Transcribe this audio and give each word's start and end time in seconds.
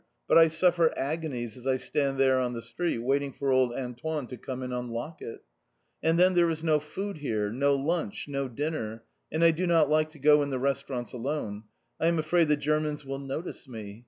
"But 0.27 0.39
I 0.39 0.47
suffer 0.47 0.91
agonies 0.97 1.57
as 1.57 1.67
I 1.67 1.77
stand 1.77 2.17
there 2.17 2.39
on 2.39 2.53
the 2.53 2.63
street 2.63 2.97
waiting 2.97 3.31
for 3.31 3.51
old 3.51 3.71
Antoine 3.73 4.25
to 4.29 4.35
come 4.35 4.63
and 4.63 4.73
unlock 4.73 5.21
it." 5.21 5.43
"And 6.01 6.17
then 6.17 6.33
there 6.33 6.49
is 6.49 6.63
no 6.63 6.79
food 6.79 7.17
here, 7.19 7.51
no 7.51 7.75
lunch, 7.75 8.27
no 8.27 8.47
dinner, 8.47 9.03
and 9.31 9.43
I 9.43 9.51
do 9.51 9.67
not 9.67 9.91
like 9.91 10.09
to 10.13 10.17
go 10.19 10.41
in 10.41 10.49
the 10.49 10.57
restaurants 10.57 11.13
alone; 11.13 11.65
I 11.99 12.07
am 12.07 12.17
afraid 12.17 12.47
the 12.47 12.57
Germans 12.57 13.05
will 13.05 13.19
notice 13.19 13.67
me. 13.67 13.99